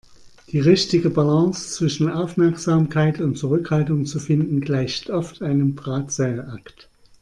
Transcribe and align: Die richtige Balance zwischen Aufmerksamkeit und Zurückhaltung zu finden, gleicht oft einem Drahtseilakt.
Die 0.49 0.59
richtige 0.59 1.11
Balance 1.11 1.73
zwischen 1.75 2.09
Aufmerksamkeit 2.09 3.21
und 3.21 3.37
Zurückhaltung 3.37 4.07
zu 4.07 4.17
finden, 4.19 4.59
gleicht 4.59 5.11
oft 5.11 5.43
einem 5.43 5.75
Drahtseilakt. 5.75 6.89